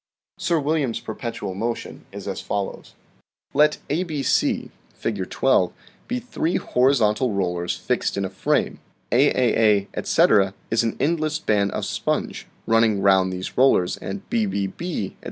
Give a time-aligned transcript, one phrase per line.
[0.39, 2.95] Sir William's perpetual motion is as follows:"
[3.53, 5.29] Let ABC, Fig.
[5.29, 5.71] 12,
[6.07, 8.79] be three horizontal rollers fixed in a frame;
[9.11, 15.17] aaa, etc., is an endless band of sponge, running round these rollers; and bbb, etc.